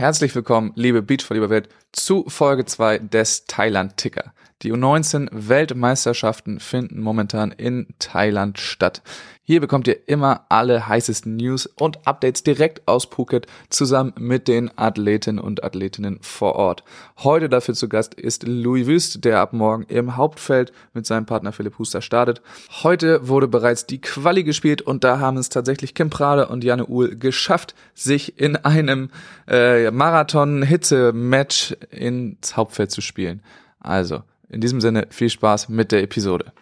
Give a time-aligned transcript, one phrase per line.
[0.00, 4.32] Herzlich willkommen, liebe Beachvolleyball-Welt, zu Folge 2 des Thailand-Ticker.
[4.62, 9.00] Die U19-Weltmeisterschaften finden momentan in Thailand statt.
[9.42, 14.70] Hier bekommt ihr immer alle heißesten News und Updates direkt aus Phuket zusammen mit den
[14.76, 16.84] Athletinnen und Athletinnen vor Ort.
[17.20, 21.52] Heute dafür zu Gast ist Louis Wüst, der ab morgen im Hauptfeld mit seinem Partner
[21.52, 22.42] Philipp Huster startet.
[22.82, 26.84] Heute wurde bereits die Quali gespielt und da haben es tatsächlich Kim Prade und Janne
[26.84, 29.08] Uhl geschafft, sich in einem
[29.48, 33.42] äh, Marathon-Hitze-Match ins Hauptfeld zu spielen.
[33.80, 36.52] Also, in diesem Sinne viel Spaß mit der Episode.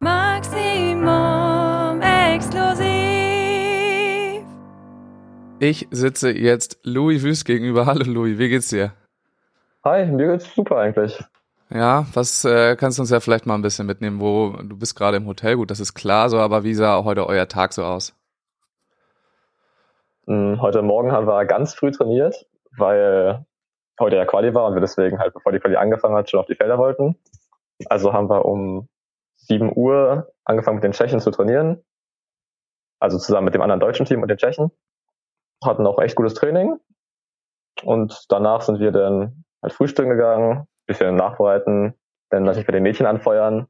[0.00, 2.86] Maximum exklusiv.
[5.58, 7.86] Ich sitze jetzt Louis Wüst gegenüber.
[7.86, 8.92] Hallo Louis, wie geht's dir?
[9.84, 11.22] Hi, mir geht's super eigentlich.
[11.70, 14.94] Ja, was äh, kannst du uns ja vielleicht mal ein bisschen mitnehmen, wo du bist
[14.94, 17.82] gerade im Hotel, gut, das ist klar so, aber wie sah heute euer Tag so
[17.82, 18.14] aus?
[20.26, 23.46] Hm, heute Morgen haben wir ganz früh trainiert, weil
[24.02, 26.46] heute ja Quali war und wir deswegen halt, bevor die Quali angefangen hat, schon auf
[26.46, 27.16] die Felder wollten.
[27.86, 28.88] Also haben wir um
[29.36, 31.82] 7 Uhr angefangen mit den Tschechen zu trainieren.
[33.00, 34.70] Also zusammen mit dem anderen deutschen Team und den Tschechen.
[35.64, 36.78] Hatten auch echt gutes Training.
[37.82, 41.94] Und danach sind wir dann halt frühstücken gegangen, bisschen nachbereiten,
[42.30, 43.66] dann natürlich bei den Mädchen anfeuern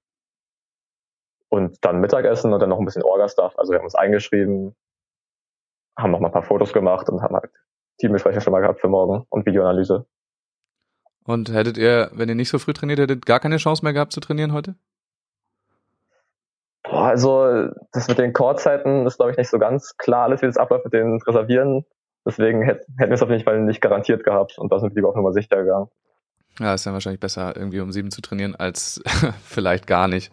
[1.48, 3.58] und dann Mittagessen und dann noch ein bisschen Orga-Stuff.
[3.58, 4.74] Also wir haben uns eingeschrieben,
[5.98, 7.52] haben noch mal ein paar Fotos gemacht und haben halt
[7.98, 10.06] Teambesprechung schon mal gehabt für morgen und Videoanalyse.
[11.24, 14.12] Und hättet ihr, wenn ihr nicht so früh trainiert hättet, gar keine Chance mehr gehabt
[14.12, 14.74] zu trainieren heute?
[16.82, 20.46] Boah, also das mit den Chordzeiten ist, glaube ich, nicht so ganz klar alles, wie
[20.46, 21.84] das abläuft mit den Reservieren.
[22.24, 25.08] Deswegen hätten wir es auf jeden Fall nicht garantiert gehabt und da sind wir lieber
[25.08, 25.88] auf Nummer sicher gegangen.
[26.58, 29.02] Ja, ist ja wahrscheinlich besser, irgendwie um sieben zu trainieren, als
[29.44, 30.32] vielleicht gar nicht.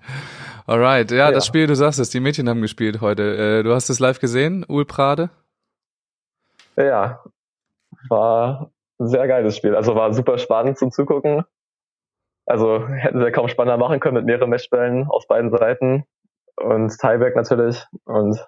[0.67, 3.59] Alright, ja, ja, das Spiel, du sagst es, die Mädchen haben gespielt heute.
[3.59, 5.29] Äh, du hast es live gesehen, Ul Prade?
[6.75, 7.23] Ja,
[8.09, 9.75] war sehr geiles Spiel.
[9.75, 11.45] Also war super spannend zum Zugucken.
[12.45, 16.03] Also hätten sie kaum spannender machen können mit mehreren Matchbällen auf beiden Seiten
[16.57, 17.85] und Tieback natürlich.
[18.05, 18.45] Und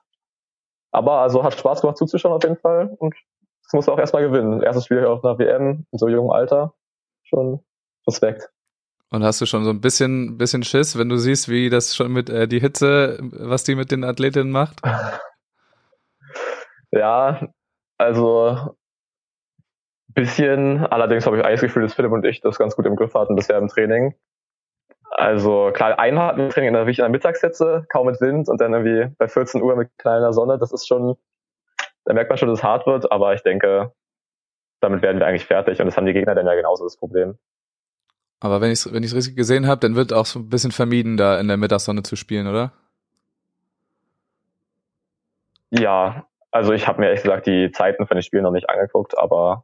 [0.91, 3.15] aber also hat Spaß gemacht zuzuschauen auf jeden Fall und
[3.63, 4.61] das muss auch erstmal gewinnen.
[4.61, 6.73] Erstes Spiel auf einer WM in so jungem Alter.
[7.23, 7.63] Schon
[8.05, 8.49] Respekt.
[9.11, 12.11] Und hast du schon so ein bisschen, bisschen Schiss, wenn du siehst, wie das schon
[12.11, 14.81] mit äh, die Hitze, was die mit den Athletinnen macht?
[16.91, 17.47] ja,
[17.97, 18.75] also
[20.13, 20.85] bisschen.
[20.85, 23.13] Allerdings habe ich eigentlich das Gefühl, dass Philipp und ich das ganz gut im Griff
[23.13, 24.13] hatten bisher im Training.
[25.11, 28.61] Also klar, einmal hatten wir Training in der, in der Mittagshitze, kaum mit Wind und
[28.61, 30.57] dann irgendwie bei 14 Uhr mit kleiner Sonne.
[30.57, 31.17] Das ist schon,
[32.05, 33.91] da merkt man schon, dass es hart wird, aber ich denke,
[34.79, 37.37] damit werden wir eigentlich fertig und das haben die Gegner dann ja genauso das Problem.
[38.39, 40.71] Aber wenn ich es wenn ich's richtig gesehen habe, dann wird auch so ein bisschen
[40.71, 42.71] vermieden, da in der Mittagssonne zu spielen, oder?
[45.69, 49.17] Ja, also ich habe mir ehrlich gesagt die Zeiten von den Spielen noch nicht angeguckt,
[49.17, 49.63] aber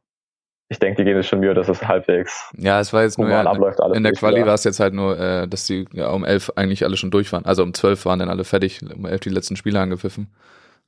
[0.69, 3.29] ich denke, die geben es schon Mühe, dass es halbwegs ja, es war jetzt nur
[3.29, 3.81] ja, abläuft.
[3.81, 6.51] Alles in der Quali war es jetzt halt nur, äh, dass die ja, um elf
[6.55, 7.45] eigentlich alle schon durch waren.
[7.45, 10.28] Also um zwölf waren dann alle fertig, um elf die letzten Spiele angepfiffen.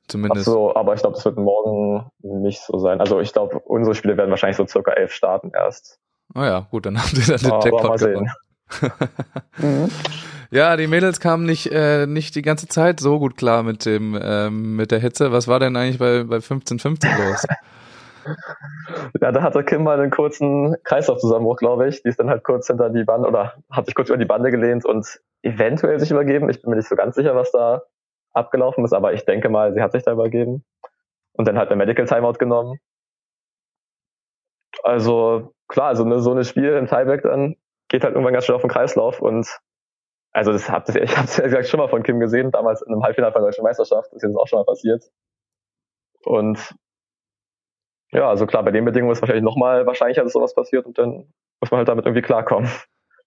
[0.08, 0.48] Zumindest.
[0.48, 3.00] Ach so, aber ich glaube, das wird morgen nicht so sein.
[3.00, 6.00] Also ich glaube, unsere Spiele werden wahrscheinlich so circa elf starten erst.
[6.36, 8.32] Oh ja, gut, dann haben sie dann den Jackpot gewonnen.
[9.58, 9.90] mhm.
[10.52, 14.20] Ja, die Mädels kamen nicht, äh, nicht die ganze Zeit so gut klar mit dem
[14.22, 15.32] ähm, mit der Hitze.
[15.32, 17.46] Was war denn eigentlich bei, bei 15-15 los?
[19.22, 22.02] Ja, da hatte Kim mal einen kurzen Kreislaufzusammenbruch, glaube ich.
[22.04, 24.52] Die ist dann halt kurz hinter die Bande oder hat sich kurz über die Bande
[24.52, 26.50] gelehnt und eventuell sich übergeben.
[26.50, 27.84] Ich bin mir nicht so ganz sicher, was da
[28.34, 30.64] abgelaufen ist, aber ich denke mal, sie hat sich da übergeben
[31.34, 32.80] und dann halt eine Medical Timeout genommen.
[34.84, 37.56] Also klar, also ne, so ein Spiel im Tieback dann
[37.90, 39.48] geht halt irgendwann ganz schnell auf den Kreislauf und
[40.32, 42.82] also das habt ihr, ich habe es ja gesagt schon mal von Kim gesehen, damals
[42.82, 45.04] in einem Halbfinale von der Deutschen Meisterschaft, das ist jetzt auch schon mal passiert.
[46.24, 46.76] Und
[48.12, 51.32] ja, also klar, bei den Bedingungen ist wahrscheinlich nochmal wahrscheinlicher, dass sowas passiert und dann
[51.62, 52.70] muss man halt damit irgendwie klarkommen.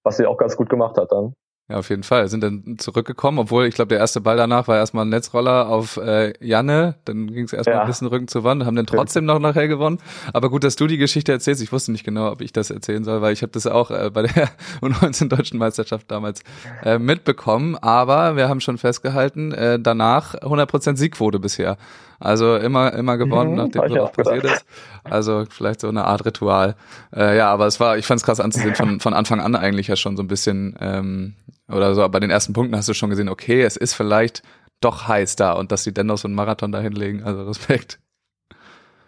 [0.04, 1.34] Was sie auch ganz gut gemacht hat dann.
[1.69, 2.28] Ja, auf jeden Fall.
[2.28, 5.97] Sind dann zurückgekommen, obwohl ich glaube, der erste Ball danach war erstmal ein Netzroller auf
[5.97, 6.97] äh, Janne.
[7.05, 7.81] Dann ging es erstmal ja.
[7.83, 9.99] ein bisschen Rücken zur Wand, haben dann trotzdem noch nachher gewonnen.
[10.33, 11.62] Aber gut, dass du die Geschichte erzählst.
[11.62, 14.11] Ich wusste nicht genau, ob ich das erzählen soll, weil ich habe das auch äh,
[14.11, 14.50] bei der
[14.82, 16.43] U19 Deutschen Meisterschaft damals
[16.85, 17.76] äh, mitbekommen.
[17.76, 21.79] Aber wir haben schon festgehalten, äh, danach 100% Siegquote bisher.
[22.23, 24.65] Also immer, immer gewonnen, mhm, nachdem so was passiert ist.
[25.03, 26.76] Also vielleicht so eine Art Ritual.
[27.15, 29.88] Äh, ja, aber es war, ich fand es krass anzusehen, von, von Anfang an eigentlich
[29.88, 31.35] ja schon so ein bisschen, ähm,
[31.72, 34.42] oder so, bei den ersten Punkten hast du schon gesehen, okay, es ist vielleicht
[34.80, 38.00] doch heiß da und dass sie dennoch so einen Marathon da hinlegen, also Respekt.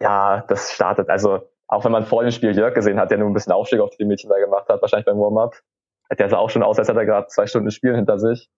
[0.01, 3.29] Ja, das startet, also auch wenn man vor dem Spiel Jörg gesehen hat, der nur
[3.29, 5.55] ein bisschen Aufstieg auf die Mädchen da gemacht hat, wahrscheinlich beim Warm-Up,
[6.19, 8.51] der sah auch schon aus, als hätte er gerade zwei Stunden Spielen hinter sich.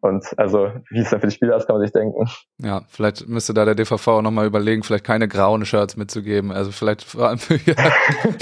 [0.00, 2.28] Und also, wie es dann für die Spieler ist, kann man sich denken.
[2.58, 6.52] Ja, vielleicht müsste da der DVV auch nochmal überlegen, vielleicht keine grauen Shirts mitzugeben.
[6.52, 7.74] Also vielleicht vor allem für, ja,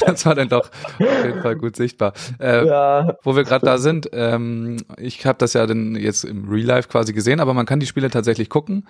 [0.05, 2.13] das war dann doch auf jeden Fall gut sichtbar.
[2.39, 6.47] Äh, ja, wo wir gerade da sind, ähm, ich habe das ja dann jetzt im
[6.49, 8.87] Real Life quasi gesehen, aber man kann die Spiele tatsächlich gucken.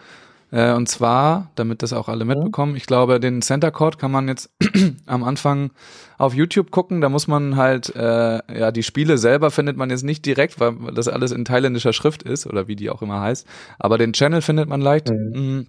[0.53, 2.31] Äh, und zwar, damit das auch alle mhm.
[2.31, 4.51] mitbekommen, ich glaube, den Center Court kann man jetzt
[5.07, 5.71] am Anfang
[6.19, 7.01] auf YouTube gucken.
[7.01, 10.75] Da muss man halt, äh, ja, die Spiele selber findet man jetzt nicht direkt, weil
[10.95, 13.47] das alles in thailändischer Schrift ist oder wie die auch immer heißt.
[13.79, 15.11] Aber den Channel findet man leicht.
[15.11, 15.33] Mhm.
[15.35, 15.67] mhm.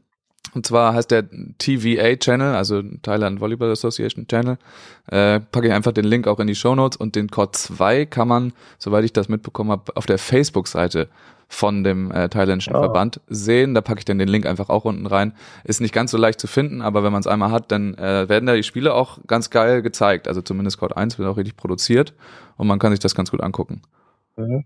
[0.54, 1.26] Und zwar heißt der
[1.58, 4.58] TVA Channel, also Thailand Volleyball Association Channel.
[5.08, 8.06] Äh, packe ich einfach den Link auch in die Show Notes und den Code 2
[8.06, 11.10] kann man, soweit ich das mitbekommen habe, auf der Facebook-Seite
[11.48, 12.80] von dem äh, thailändischen oh.
[12.80, 13.74] Verband sehen.
[13.74, 15.34] Da packe ich dann den Link einfach auch unten rein.
[15.64, 18.28] Ist nicht ganz so leicht zu finden, aber wenn man es einmal hat, dann äh,
[18.28, 20.28] werden da die Spiele auch ganz geil gezeigt.
[20.28, 22.14] Also zumindest Code 1 wird auch richtig produziert
[22.58, 23.82] und man kann sich das ganz gut angucken.
[24.36, 24.66] Mhm.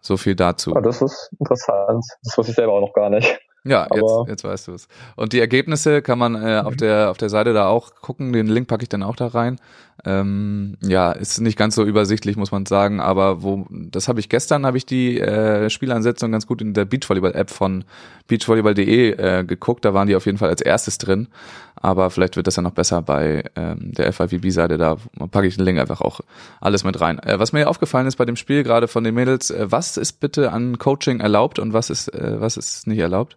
[0.00, 0.72] So viel dazu.
[0.74, 2.04] Oh, das ist interessant.
[2.24, 3.38] Das wusste ich selber auch noch gar nicht.
[3.64, 4.88] Ja, jetzt, jetzt weißt du es.
[5.16, 6.78] Und die Ergebnisse kann man äh, auf mhm.
[6.78, 8.32] der auf der Seite da auch gucken.
[8.32, 9.60] Den Link packe ich dann auch da rein.
[10.04, 14.28] Ähm, ja, ist nicht ganz so übersichtlich, muss man sagen, aber wo das habe ich
[14.28, 17.84] gestern habe ich die äh, Spielansetzung ganz gut in der Beachvolleyball-App von
[18.28, 19.84] beachvolleyball.de äh, geguckt.
[19.84, 21.28] Da waren die auf jeden Fall als erstes drin.
[21.76, 24.78] Aber vielleicht wird das ja noch besser bei ähm, der FIVB-Seite.
[24.78, 24.96] Da
[25.30, 26.20] packe ich den Link einfach auch
[26.60, 27.18] alles mit rein.
[27.18, 30.20] Äh, was mir aufgefallen ist bei dem Spiel gerade von den Mädels, äh, was ist
[30.20, 33.36] bitte an Coaching erlaubt und was ist äh, was ist nicht erlaubt?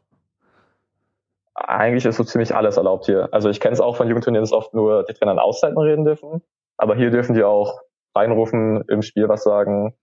[1.55, 3.29] Eigentlich ist so ziemlich alles erlaubt hier.
[3.31, 6.05] Also ich kenne es auch von Jugendturnieren, dass oft nur die Trainer an Auszeiten reden
[6.05, 6.41] dürfen.
[6.77, 7.81] Aber hier dürfen die auch
[8.15, 9.95] reinrufen, im Spiel was sagen.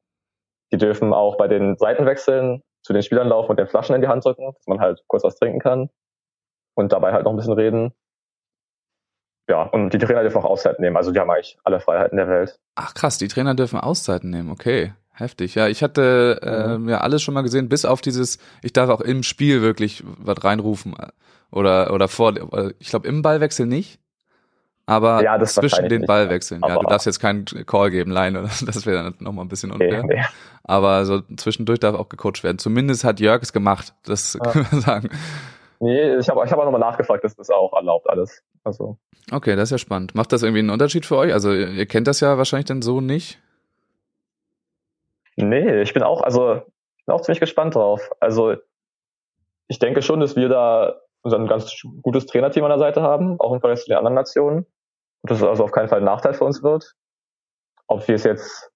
[0.73, 4.09] Die dürfen auch bei den Seitenwechseln zu den Spielern laufen und den Flaschen in die
[4.09, 5.91] Hand drücken, dass man halt kurz was trinken kann.
[6.75, 7.93] Und dabei halt noch ein bisschen reden.
[9.49, 10.97] Ja, und die Trainer dürfen auch Auszeiten nehmen.
[10.97, 12.61] Also die haben eigentlich alle Freiheiten der Welt.
[12.77, 14.95] Ach krass, die Trainer dürfen Auszeiten nehmen, okay.
[15.21, 15.69] Heftig, ja.
[15.69, 16.89] Ich hatte äh, mhm.
[16.89, 20.43] ja alles schon mal gesehen, bis auf dieses, ich darf auch im Spiel wirklich was
[20.43, 20.95] reinrufen.
[21.53, 22.35] Oder, oder vor,
[22.79, 24.01] ich glaube im Ballwechsel nicht.
[24.87, 26.63] Aber ja, zwischen den Ballwechseln.
[26.67, 30.03] Ja, du darfst jetzt keinen Call geben, Line, das wäre dann nochmal ein bisschen unfair.
[30.03, 30.25] Nee, nee.
[30.65, 32.59] Aber so zwischendurch darf auch gecoacht werden.
[32.59, 34.41] Zumindest hat Jörg es gemacht, das ja.
[34.51, 35.11] können wir sagen.
[35.79, 38.43] Nee, ich habe ich hab auch nochmal nachgefragt, das ist auch erlaubt alles.
[38.65, 38.97] Also.
[39.31, 40.15] Okay, das ist ja spannend.
[40.15, 41.33] Macht das irgendwie einen Unterschied für euch?
[41.33, 43.39] Also ihr kennt das ja wahrscheinlich dann so nicht.
[45.43, 46.57] Nee, ich bin auch, also
[46.97, 48.11] ich bin auch ziemlich gespannt drauf.
[48.21, 48.57] Also
[49.69, 51.73] ich denke schon, dass wir da ein ganz
[52.03, 54.67] gutes Trainerteam an der Seite haben, auch im Vergleich zu den anderen Nationen.
[55.23, 56.95] Und das also auf keinen Fall ein Nachteil für uns wird.
[57.87, 58.71] Ob wir es jetzt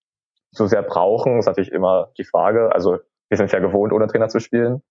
[0.50, 2.72] so sehr brauchen, ist natürlich immer die Frage.
[2.72, 4.82] Also wir sind ja gewohnt, ohne Trainer zu spielen.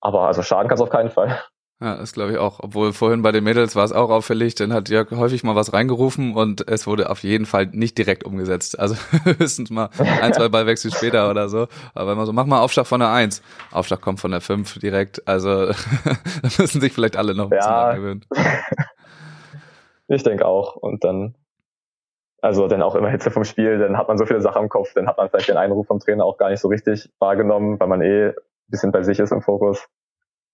[0.00, 1.42] Aber also schaden kann es auf keinen Fall.
[1.82, 2.60] Ja, das glaube ich auch.
[2.62, 5.72] Obwohl vorhin bei den Mädels war es auch auffällig, dann hat Jörg häufig mal was
[5.72, 8.78] reingerufen und es wurde auf jeden Fall nicht direkt umgesetzt.
[8.78, 8.94] Also
[9.24, 11.66] höchstens mal ein, zwei Ballwechsel später oder so.
[11.94, 13.42] Aber immer so, mach mal Aufschlag von der Eins.
[13.72, 15.26] Aufschlag kommt von der Fünf direkt.
[15.26, 15.66] Also
[16.04, 17.94] da müssen sich vielleicht alle noch ein bisschen ja.
[17.94, 18.24] gewöhnen.
[20.08, 20.76] Ich denke auch.
[20.76, 21.34] Und dann,
[22.42, 24.92] also dann auch immer Hitze vom Spiel, dann hat man so viele Sachen im Kopf,
[24.92, 27.88] dann hat man vielleicht den Einruf vom Trainer auch gar nicht so richtig wahrgenommen, weil
[27.88, 28.34] man eh ein
[28.68, 29.88] bisschen bei sich ist im Fokus.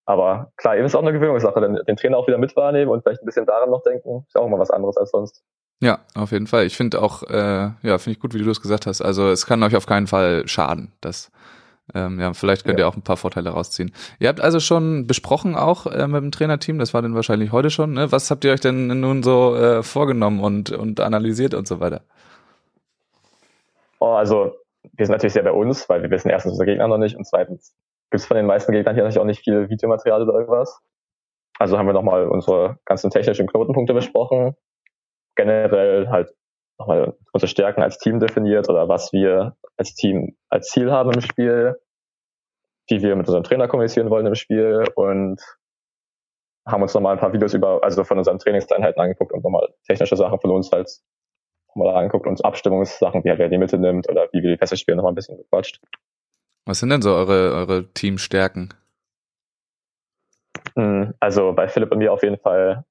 [0.08, 3.02] Aber klar, eben ist auch eine Gewöhnungssache, denn den Trainer auch wieder mit wahrnehmen und
[3.02, 5.44] vielleicht ein bisschen daran noch denken, ist auch immer was anderes als sonst.
[5.82, 6.64] Ja, auf jeden Fall.
[6.64, 9.02] Ich finde auch, äh, ja, finde ich gut, wie du es gesagt hast.
[9.02, 10.92] Also es kann euch auf keinen Fall schaden.
[11.02, 11.30] Das,
[11.94, 12.86] ähm, ja, vielleicht könnt ja.
[12.86, 13.92] ihr auch ein paar Vorteile rausziehen.
[14.18, 17.68] Ihr habt also schon besprochen auch äh, mit dem Trainerteam, das war dann wahrscheinlich heute
[17.68, 17.92] schon.
[17.92, 18.10] Ne?
[18.10, 22.00] Was habt ihr euch denn nun so äh, vorgenommen und, und analysiert und so weiter?
[23.98, 24.54] Oh, also
[24.94, 27.26] wir sind natürlich sehr bei uns, weil wir wissen erstens unser Gegner noch nicht und
[27.26, 27.74] zweitens
[28.10, 30.80] gibt es von den meisten Gegnern hier natürlich auch nicht viel Videomaterial oder irgendwas.
[31.58, 34.54] Also haben wir nochmal unsere ganzen technischen Knotenpunkte besprochen.
[35.36, 36.30] Generell halt
[36.78, 41.20] nochmal unsere Stärken als Team definiert oder was wir als Team als Ziel haben im
[41.20, 41.76] Spiel,
[42.88, 45.40] wie wir mit unserem Trainer kommunizieren wollen im Spiel und
[46.66, 50.16] haben uns nochmal ein paar Videos über, also von unseren Trainingseinheiten angeguckt und nochmal technische
[50.16, 50.90] Sachen von uns halt
[51.74, 54.76] nochmal angeguckt und Abstimmungssachen, wie halt wer die Mitte nimmt oder wie wir die Pässe
[54.76, 55.80] spielen, nochmal ein bisschen gequatscht.
[56.68, 58.74] Was sind denn so eure, eure Teamstärken?
[60.76, 62.84] Hm, also bei Philipp und mir auf jeden Fall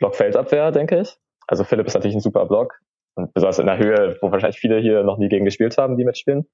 [0.00, 1.16] Blockfeldabwehr, denke ich.
[1.46, 2.80] Also Philipp ist natürlich ein super Block.
[3.14, 6.04] Und besonders in der Höhe, wo wahrscheinlich viele hier noch nie gegen gespielt haben, die
[6.04, 6.50] mitspielen.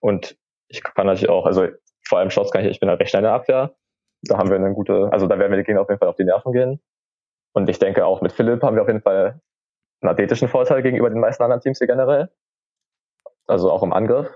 [0.00, 0.38] Und
[0.68, 1.68] ich kann natürlich auch, also
[2.08, 3.76] vor allem Shots kann ich, ich bin halt recht schnell in der Abwehr.
[4.22, 6.24] Da haben wir eine gute, also da werden wir Gegner auf jeden Fall auf die
[6.24, 6.80] Nerven gehen.
[7.52, 9.42] Und ich denke auch mit Philipp haben wir auf jeden Fall
[10.00, 12.30] einen athletischen Vorteil gegenüber den meisten anderen Teams hier generell.
[13.46, 14.34] Also auch im Angriff.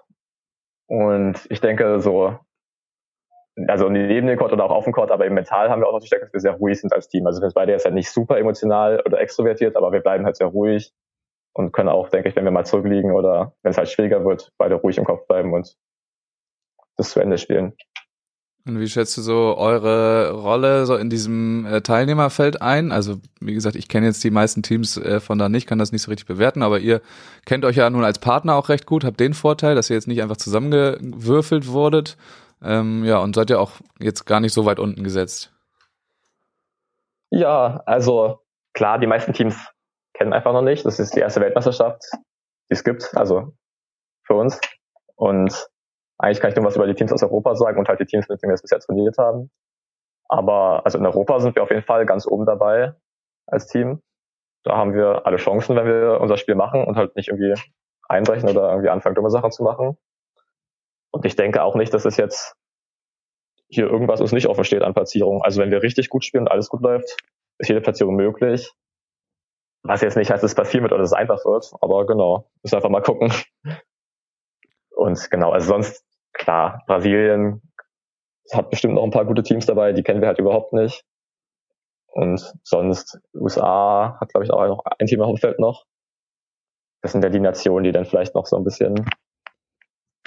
[0.91, 2.37] Und ich denke, so,
[3.69, 5.93] also neben dem Court oder auch auf dem Court, aber im Mental haben wir auch
[5.93, 7.29] noch die Stärke, dass wir sehr ruhig sind als Team.
[7.29, 10.37] Also wir sind beide jetzt halt nicht super emotional oder extrovertiert, aber wir bleiben halt
[10.37, 10.93] sehr ruhig
[11.53, 14.53] und können auch, denke ich, wenn wir mal zurückliegen oder wenn es halt schwieriger wird,
[14.59, 15.77] beide ruhig im Kopf bleiben und
[16.97, 17.77] das zu Ende spielen.
[18.67, 22.93] Und wie schätzt du so eure Rolle so in diesem äh, Teilnehmerfeld ein?
[22.93, 25.93] Also wie gesagt, ich kenne jetzt die meisten Teams äh, von da nicht, kann das
[25.93, 27.00] nicht so richtig bewerten, aber ihr
[27.47, 30.09] kennt euch ja nun als Partner auch recht gut, habt den Vorteil, dass ihr jetzt
[30.09, 32.19] nicht einfach zusammengewürfelt wurdet.
[32.62, 35.52] Ähm, ja, und seid ja auch jetzt gar nicht so weit unten gesetzt.
[37.31, 38.40] Ja, also
[38.75, 39.57] klar, die meisten Teams
[40.12, 40.85] kennen einfach noch nicht.
[40.85, 43.55] Das ist die erste Weltmeisterschaft, die es gibt, also
[44.25, 44.61] für uns.
[45.17, 45.70] Und
[46.21, 48.29] eigentlich kann ich nur was über die Teams aus Europa sagen und halt die Teams,
[48.29, 49.50] mit denen wir es bisher trainiert haben.
[50.29, 52.95] Aber also in Europa sind wir auf jeden Fall ganz oben dabei
[53.47, 54.03] als Team.
[54.62, 57.55] Da haben wir alle Chancen, wenn wir unser Spiel machen und halt nicht irgendwie
[58.09, 59.97] einbrechen oder irgendwie anfangen, dumme Sachen zu machen.
[61.11, 62.55] Und ich denke auch nicht, dass es jetzt
[63.69, 65.43] hier irgendwas uns nicht offen steht an Platzierung.
[65.43, 67.17] Also wenn wir richtig gut spielen und alles gut läuft,
[67.59, 68.73] ist jede Platzierung möglich.
[69.83, 72.50] Was jetzt nicht heißt, dass es passiert wird oder dass es einfach wird, aber genau,
[72.62, 73.33] müssen einfach mal gucken.
[74.91, 76.05] Und genau, also sonst
[76.41, 77.63] klar, Brasilien
[78.53, 81.05] hat bestimmt noch ein paar gute Teams dabei, die kennen wir halt überhaupt nicht.
[82.09, 85.85] Und sonst, USA hat, glaube ich, auch noch ein Team auf dem Feld noch.
[87.03, 89.09] Das sind ja die Nationen, die dann vielleicht noch so ein bisschen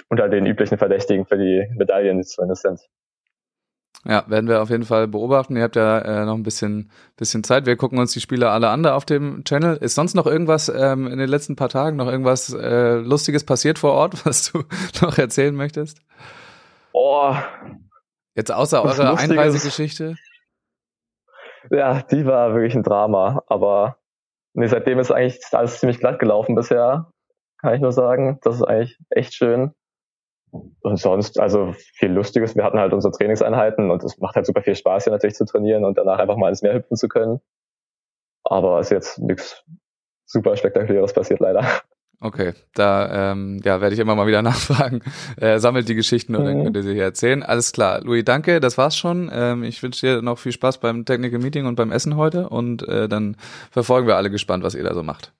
[0.08, 2.80] unter den üblichen Verdächtigen für die Medaillen zumindest sind.
[4.06, 5.56] Ja, werden wir auf jeden Fall beobachten.
[5.56, 7.64] Ihr habt ja äh, noch ein bisschen, bisschen Zeit.
[7.64, 9.76] Wir gucken uns die Spiele alle an da auf dem Channel.
[9.76, 13.78] Ist sonst noch irgendwas ähm, in den letzten paar Tagen, noch irgendwas äh, Lustiges passiert
[13.78, 14.64] vor Ort, was du
[15.00, 16.00] noch erzählen möchtest?
[16.92, 17.34] Oh.
[18.34, 20.16] Jetzt außer eurer Einreisegeschichte?
[21.70, 23.42] Ja, die war wirklich ein Drama.
[23.46, 23.96] Aber
[24.52, 27.10] nee, seitdem ist eigentlich alles ziemlich glatt gelaufen bisher.
[27.58, 28.38] Kann ich nur sagen.
[28.42, 29.72] Das ist eigentlich echt schön.
[30.80, 32.54] Und sonst, also viel Lustiges.
[32.54, 35.44] Wir hatten halt unsere Trainingseinheiten und es macht halt super viel Spaß hier natürlich zu
[35.44, 37.40] trainieren und danach einfach mal ins Meer hüpfen zu können.
[38.44, 39.64] Aber ist jetzt nichts
[40.26, 41.66] super spektakuläres passiert leider.
[42.20, 45.02] Okay, da ähm, ja, werde ich immer mal wieder nachfragen.
[45.36, 46.46] Äh, sammelt die Geschichten und mhm.
[46.46, 47.42] dann könnt ihr sie hier erzählen.
[47.42, 48.00] Alles klar.
[48.02, 49.30] Louis, danke, das war's schon.
[49.32, 52.86] Ähm, ich wünsche dir noch viel Spaß beim Technical Meeting und beim Essen heute und
[52.88, 53.36] äh, dann
[53.70, 55.34] verfolgen wir alle gespannt, was ihr da so macht.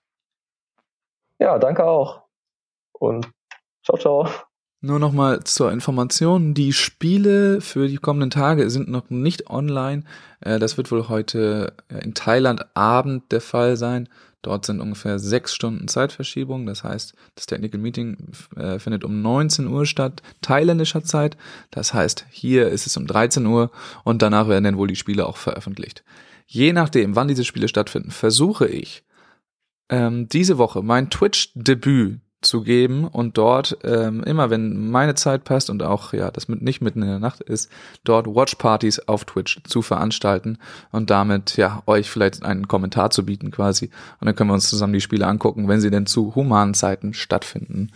[1.39, 2.21] Ja, danke auch.
[2.93, 3.31] Und
[3.83, 4.27] ciao, ciao.
[4.85, 10.03] Nur nochmal zur Information, die Spiele für die kommenden Tage sind noch nicht online.
[10.41, 11.73] Äh, das wird wohl heute
[12.03, 14.07] in Thailand Abend der Fall sein.
[14.43, 16.67] Dort sind ungefähr sechs Stunden Zeitverschiebung.
[16.67, 21.35] Das heißt, das Technical Meeting äh, findet um 19 Uhr statt, thailändischer Zeit.
[21.71, 23.71] Das heißt, hier ist es um 13 Uhr
[24.03, 26.03] und danach werden dann wohl die Spiele auch veröffentlicht.
[26.45, 29.03] Je nachdem, wann diese Spiele stattfinden, versuche ich,
[29.89, 35.69] ähm, diese Woche mein Twitch-Debüt zu geben und dort ähm, immer, wenn meine Zeit passt
[35.69, 37.69] und auch ja, das mit nicht mitten in der Nacht ist,
[38.03, 40.57] dort Watchpartys auf Twitch zu veranstalten
[40.91, 44.69] und damit ja euch vielleicht einen Kommentar zu bieten quasi und dann können wir uns
[44.69, 47.91] zusammen die Spiele angucken, wenn sie denn zu humanen Zeiten stattfinden.